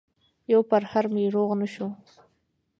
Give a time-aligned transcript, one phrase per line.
[0.51, 1.87] يو پرهر مې روغ نه شو